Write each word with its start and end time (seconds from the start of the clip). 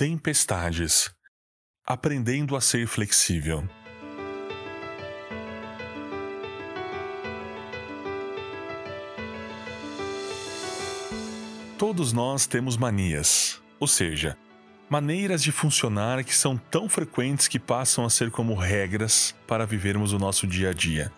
Tempestades. 0.00 1.10
Aprendendo 1.86 2.56
a 2.56 2.60
ser 2.62 2.86
flexível. 2.86 3.68
Todos 11.76 12.14
nós 12.14 12.46
temos 12.46 12.78
manias, 12.78 13.60
ou 13.78 13.86
seja, 13.86 14.38
maneiras 14.88 15.42
de 15.42 15.52
funcionar 15.52 16.24
que 16.24 16.34
são 16.34 16.56
tão 16.56 16.88
frequentes 16.88 17.46
que 17.46 17.58
passam 17.58 18.02
a 18.02 18.08
ser 18.08 18.30
como 18.30 18.54
regras 18.54 19.36
para 19.46 19.66
vivermos 19.66 20.14
o 20.14 20.18
nosso 20.18 20.46
dia 20.46 20.70
a 20.70 20.72
dia. 20.72 21.12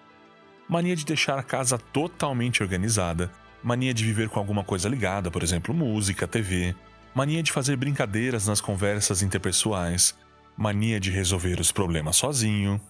Mania 0.68 0.96
de 0.96 1.04
deixar 1.04 1.38
a 1.38 1.44
casa 1.44 1.78
totalmente 1.78 2.64
organizada, 2.64 3.30
mania 3.62 3.94
de 3.94 4.04
viver 4.04 4.28
com 4.28 4.40
alguma 4.40 4.64
coisa 4.64 4.88
ligada, 4.88 5.30
por 5.30 5.44
exemplo, 5.44 5.72
música, 5.72 6.26
TV, 6.26 6.74
mania 7.14 7.42
de 7.42 7.52
fazer 7.52 7.76
brincadeiras 7.76 8.46
nas 8.46 8.60
conversas 8.60 9.22
interpessoais, 9.22 10.14
mania 10.56 10.98
de 10.98 11.11
resolver 11.11 11.61
os 11.61 11.71
problemas 11.71 12.16
sozinho, 12.16 12.80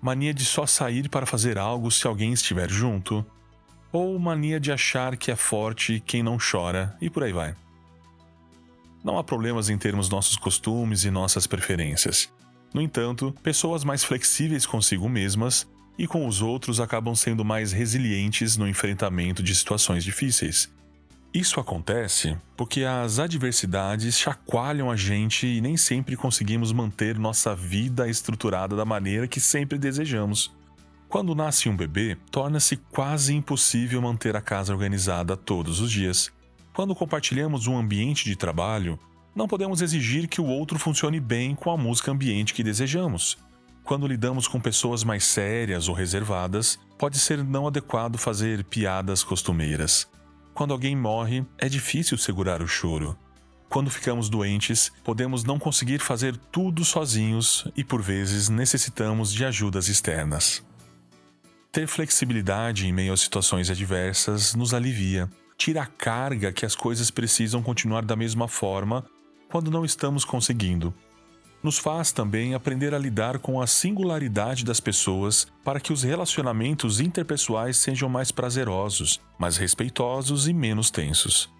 mania 0.00 0.32
de 0.32 0.44
só 0.44 0.66
sair 0.66 1.08
para 1.08 1.26
fazer 1.26 1.58
algo 1.58 1.90
se 1.90 2.06
alguém 2.06 2.32
estiver 2.32 2.70
junto, 2.70 3.24
ou 3.92 4.18
mania 4.18 4.60
de 4.60 4.70
achar 4.70 5.16
que 5.16 5.30
é 5.30 5.36
forte 5.36 6.02
quem 6.04 6.22
não 6.22 6.38
chora 6.38 6.96
e 7.00 7.08
por 7.08 7.24
aí 7.24 7.32
vai. 7.32 7.54
Não 9.02 9.18
há 9.18 9.24
problemas 9.24 9.68
em 9.68 9.78
termos 9.78 10.08
nossos 10.08 10.36
costumes 10.36 11.04
e 11.04 11.10
nossas 11.10 11.46
preferências. 11.46 12.28
No 12.74 12.82
entanto, 12.82 13.34
pessoas 13.42 13.84
mais 13.84 14.04
flexíveis 14.04 14.66
consigo 14.66 15.08
mesmas 15.08 15.66
e 15.98 16.06
com 16.06 16.26
os 16.26 16.42
outros 16.42 16.80
acabam 16.80 17.14
sendo 17.14 17.44
mais 17.44 17.72
resilientes 17.72 18.56
no 18.56 18.68
enfrentamento 18.68 19.42
de 19.42 19.54
situações 19.54 20.04
difíceis. 20.04 20.70
Isso 21.36 21.60
acontece 21.60 22.34
porque 22.56 22.82
as 22.82 23.18
adversidades 23.18 24.18
chacoalham 24.18 24.90
a 24.90 24.96
gente 24.96 25.46
e 25.46 25.60
nem 25.60 25.76
sempre 25.76 26.16
conseguimos 26.16 26.72
manter 26.72 27.18
nossa 27.18 27.54
vida 27.54 28.08
estruturada 28.08 28.74
da 28.74 28.86
maneira 28.86 29.28
que 29.28 29.38
sempre 29.38 29.76
desejamos. 29.76 30.50
Quando 31.10 31.34
nasce 31.34 31.68
um 31.68 31.76
bebê, 31.76 32.16
torna-se 32.30 32.76
quase 32.76 33.34
impossível 33.34 34.00
manter 34.00 34.34
a 34.34 34.40
casa 34.40 34.72
organizada 34.72 35.36
todos 35.36 35.78
os 35.78 35.92
dias. 35.92 36.32
Quando 36.72 36.94
compartilhamos 36.94 37.66
um 37.66 37.76
ambiente 37.76 38.24
de 38.24 38.34
trabalho, 38.34 38.98
não 39.34 39.46
podemos 39.46 39.82
exigir 39.82 40.28
que 40.28 40.40
o 40.40 40.46
outro 40.46 40.78
funcione 40.78 41.20
bem 41.20 41.54
com 41.54 41.70
a 41.70 41.76
música 41.76 42.10
ambiente 42.10 42.54
que 42.54 42.64
desejamos. 42.64 43.36
Quando 43.84 44.06
lidamos 44.06 44.48
com 44.48 44.58
pessoas 44.58 45.04
mais 45.04 45.22
sérias 45.24 45.86
ou 45.86 45.94
reservadas, 45.94 46.78
pode 46.96 47.18
ser 47.18 47.44
não 47.44 47.66
adequado 47.66 48.16
fazer 48.16 48.64
piadas 48.64 49.22
costumeiras. 49.22 50.08
Quando 50.56 50.72
alguém 50.72 50.96
morre, 50.96 51.44
é 51.58 51.68
difícil 51.68 52.16
segurar 52.16 52.62
o 52.62 52.66
choro. 52.66 53.14
Quando 53.68 53.90
ficamos 53.90 54.30
doentes, 54.30 54.90
podemos 55.04 55.44
não 55.44 55.58
conseguir 55.58 55.98
fazer 55.98 56.34
tudo 56.50 56.82
sozinhos 56.82 57.68
e 57.76 57.84
por 57.84 58.00
vezes 58.00 58.48
necessitamos 58.48 59.30
de 59.30 59.44
ajudas 59.44 59.86
externas. 59.88 60.64
Ter 61.70 61.86
flexibilidade 61.86 62.86
em 62.86 62.92
meio 62.92 63.12
a 63.12 63.16
situações 63.18 63.68
adversas 63.68 64.54
nos 64.54 64.72
alivia, 64.72 65.28
tira 65.58 65.82
a 65.82 65.86
carga 65.86 66.50
que 66.50 66.64
as 66.64 66.74
coisas 66.74 67.10
precisam 67.10 67.62
continuar 67.62 68.06
da 68.06 68.16
mesma 68.16 68.48
forma 68.48 69.04
quando 69.50 69.70
não 69.70 69.84
estamos 69.84 70.24
conseguindo 70.24 70.94
nos 71.66 71.78
faz 71.78 72.12
também 72.12 72.54
aprender 72.54 72.94
a 72.94 72.98
lidar 72.98 73.40
com 73.40 73.60
a 73.60 73.66
singularidade 73.66 74.64
das 74.64 74.78
pessoas 74.78 75.48
para 75.64 75.80
que 75.80 75.92
os 75.92 76.04
relacionamentos 76.04 77.00
interpessoais 77.00 77.76
sejam 77.76 78.08
mais 78.08 78.30
prazerosos, 78.30 79.20
mais 79.36 79.56
respeitosos 79.56 80.46
e 80.46 80.52
menos 80.52 80.92
tensos. 80.92 81.50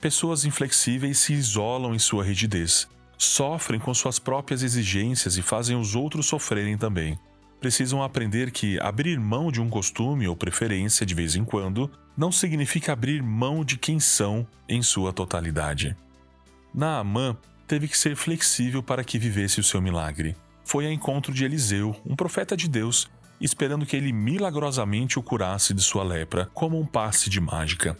Pessoas 0.00 0.44
inflexíveis 0.44 1.18
se 1.18 1.32
isolam 1.32 1.92
em 1.92 1.98
sua 1.98 2.22
rigidez, 2.22 2.86
sofrem 3.18 3.80
com 3.80 3.92
suas 3.92 4.20
próprias 4.20 4.62
exigências 4.62 5.36
e 5.36 5.42
fazem 5.42 5.76
os 5.76 5.96
outros 5.96 6.26
sofrerem 6.26 6.78
também. 6.78 7.18
Precisam 7.58 8.00
aprender 8.00 8.52
que 8.52 8.78
abrir 8.78 9.18
mão 9.18 9.50
de 9.50 9.60
um 9.60 9.68
costume 9.68 10.28
ou 10.28 10.36
preferência 10.36 11.04
de 11.04 11.16
vez 11.16 11.34
em 11.34 11.44
quando 11.44 11.90
não 12.16 12.30
significa 12.30 12.92
abrir 12.92 13.24
mão 13.24 13.64
de 13.64 13.76
quem 13.76 13.98
são 13.98 14.46
em 14.68 14.80
sua 14.82 15.12
totalidade. 15.12 15.96
Naamã 16.72 17.36
teve 17.68 17.86
que 17.86 17.96
ser 17.96 18.16
flexível 18.16 18.82
para 18.82 19.04
que 19.04 19.18
vivesse 19.18 19.60
o 19.60 19.62
seu 19.62 19.80
milagre. 19.80 20.34
Foi 20.64 20.86
a 20.86 20.92
encontro 20.92 21.32
de 21.32 21.44
Eliseu, 21.44 21.94
um 22.04 22.16
profeta 22.16 22.56
de 22.56 22.66
Deus, 22.66 23.08
esperando 23.40 23.86
que 23.86 23.94
ele 23.94 24.12
milagrosamente 24.12 25.18
o 25.18 25.22
curasse 25.22 25.74
de 25.74 25.82
sua 25.82 26.02
lepra, 26.02 26.50
como 26.52 26.80
um 26.80 26.86
passe 26.86 27.30
de 27.30 27.40
mágica. 27.40 27.96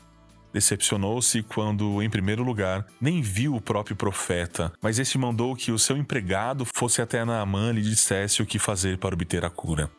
Decepcionou-se 0.52 1.42
quando, 1.42 2.02
em 2.02 2.08
primeiro 2.08 2.42
lugar, 2.42 2.86
nem 2.98 3.20
viu 3.20 3.54
o 3.54 3.60
próprio 3.60 3.94
profeta, 3.94 4.72
mas 4.80 4.98
este 4.98 5.18
mandou 5.18 5.54
que 5.54 5.70
o 5.70 5.78
seu 5.78 5.96
empregado 5.96 6.64
fosse 6.64 7.02
até 7.02 7.22
Naamã 7.24 7.70
e 7.70 7.74
lhe 7.74 7.82
dissesse 7.82 8.42
o 8.42 8.46
que 8.46 8.58
fazer 8.58 8.96
para 8.98 9.14
obter 9.14 9.44
a 9.44 9.50
cura. 9.50 9.90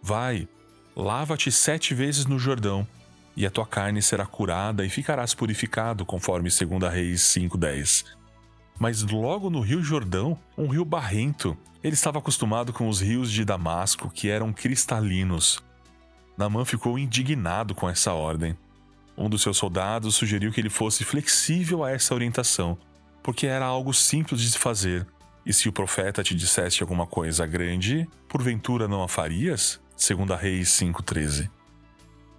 Vai, 0.00 0.48
lava-te 0.96 1.50
sete 1.50 1.92
vezes 1.92 2.24
no 2.24 2.38
Jordão, 2.38 2.86
e 3.36 3.44
a 3.44 3.50
tua 3.50 3.66
carne 3.66 4.00
será 4.00 4.24
curada 4.24 4.84
e 4.84 4.88
ficarás 4.88 5.34
purificado, 5.34 6.06
conforme 6.06 6.48
2 6.48 6.92
Reis 6.92 7.22
5,10 7.22 8.19
mas 8.80 9.02
logo 9.02 9.50
no 9.50 9.60
Rio 9.60 9.82
Jordão, 9.82 10.38
um 10.56 10.66
rio 10.66 10.86
barrento. 10.86 11.54
Ele 11.84 11.92
estava 11.92 12.18
acostumado 12.18 12.72
com 12.72 12.88
os 12.88 12.98
rios 12.98 13.30
de 13.30 13.44
Damasco, 13.44 14.08
que 14.08 14.30
eram 14.30 14.54
cristalinos. 14.54 15.62
Namã 16.36 16.64
ficou 16.64 16.98
indignado 16.98 17.74
com 17.74 17.90
essa 17.90 18.14
ordem. 18.14 18.56
Um 19.18 19.28
dos 19.28 19.42
seus 19.42 19.58
soldados 19.58 20.14
sugeriu 20.14 20.50
que 20.50 20.62
ele 20.62 20.70
fosse 20.70 21.04
flexível 21.04 21.84
a 21.84 21.90
essa 21.90 22.14
orientação, 22.14 22.78
porque 23.22 23.46
era 23.46 23.66
algo 23.66 23.92
simples 23.92 24.40
de 24.40 24.50
se 24.50 24.58
fazer. 24.58 25.06
E 25.44 25.52
se 25.52 25.68
o 25.68 25.72
profeta 25.72 26.22
te 26.22 26.34
dissesse 26.34 26.82
alguma 26.82 27.06
coisa 27.06 27.46
grande, 27.46 28.08
porventura 28.30 28.88
não 28.88 29.02
a 29.02 29.08
farias? 29.08 29.78
Segundo 29.94 30.32
a 30.32 30.36
Reis 30.38 30.70
5:13. 30.70 31.50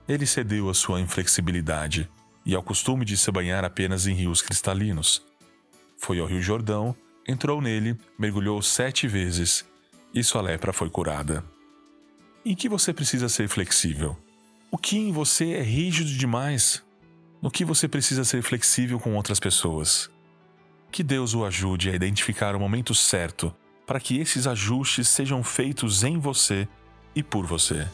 Ele 0.09 0.25
cedeu 0.25 0.69
à 0.69 0.73
sua 0.73 1.00
inflexibilidade 1.00 2.09
e 2.44 2.56
ao 2.56 2.63
costume 2.63 3.06
de 3.06 3.16
se 3.16 3.31
banhar 3.31 3.63
apenas 3.63 4.08
em 4.08 4.16
rios 4.16 4.41
cristalinos 4.41 5.29
foi 6.01 6.19
ao 6.19 6.25
Rio 6.25 6.41
Jordão, 6.41 6.95
entrou 7.28 7.62
nele, 7.62 7.95
mergulhou 8.17 8.59
sete 8.59 9.07
vezes 9.07 9.63
e 10.12 10.23
sua 10.23 10.41
lepra 10.41 10.73
foi 10.73 10.89
curada. 10.89 11.45
Em 12.44 12.56
que 12.56 12.67
você 12.67 12.91
precisa 12.91 13.29
ser 13.29 13.47
flexível? 13.47 14.17
O 14.72 14.79
que 14.79 14.97
em 14.97 15.11
você 15.11 15.51
é 15.51 15.61
rígido 15.61 16.09
demais? 16.09 16.84
No 17.40 17.51
que 17.51 17.63
você 17.63 17.88
precisa 17.88 18.23
ser 18.23 18.41
flexível 18.41 19.00
com 19.00 19.16
outras 19.16 19.40
pessoas? 19.40 20.09
Que 20.91 21.03
Deus 21.03 21.35
o 21.35 21.45
ajude 21.45 21.91
a 21.91 21.95
identificar 21.95 22.56
o 22.56 22.59
momento 22.59 22.95
certo 22.95 23.53
para 23.85 24.00
que 24.00 24.17
esses 24.17 24.47
ajustes 24.47 25.07
sejam 25.07 25.44
feitos 25.44 26.03
em 26.03 26.17
você 26.17 26.67
e 27.16 27.22
por 27.22 27.45
você. 27.45 27.88